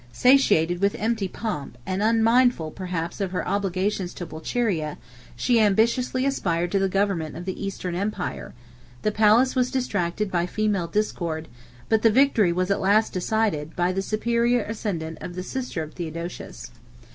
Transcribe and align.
Satiated 0.11 0.81
with 0.81 0.95
empty 0.95 1.27
pomp, 1.27 1.77
and 1.85 2.01
unmindful, 2.01 2.71
perhaps, 2.71 3.21
of 3.21 3.29
her 3.33 3.47
obligations 3.47 4.15
to 4.15 4.25
Pulcheria, 4.25 4.97
she 5.35 5.59
ambitiously 5.59 6.25
aspired 6.25 6.71
to 6.71 6.79
the 6.79 6.89
government 6.89 7.37
of 7.37 7.45
the 7.45 7.63
Eastern 7.63 7.93
empire; 7.93 8.55
the 9.03 9.11
palace 9.11 9.53
was 9.55 9.69
distracted 9.69 10.31
by 10.31 10.47
female 10.47 10.87
discord; 10.87 11.47
but 11.87 12.01
the 12.01 12.09
victory 12.09 12.51
was 12.51 12.71
at 12.71 12.81
last 12.81 13.13
decided, 13.13 13.75
by 13.75 13.91
the 13.91 14.01
superior 14.01 14.63
ascendant 14.63 15.19
of 15.21 15.35
the 15.35 15.43
sister 15.43 15.83
of 15.83 15.93
Theodosius. 15.93 16.71